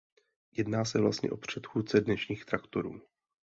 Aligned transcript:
Jedná 0.51 0.85
se 0.85 1.01
vlastně 1.01 1.31
o 1.31 1.37
předchůdce 1.37 2.01
dnešních 2.01 2.45
traktorů. 2.45 3.01